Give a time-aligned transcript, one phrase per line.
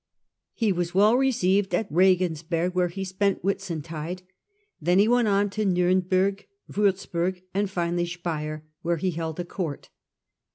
[0.55, 4.23] He was well received at Regensberg, where he spent Whitsuntide;
[4.81, 9.89] then he went on to Niimbbrg, Wurzburg, and finally Speier, where he held a court.